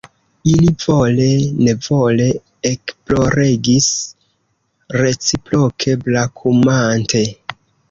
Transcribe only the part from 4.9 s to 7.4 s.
reciproke brakumante.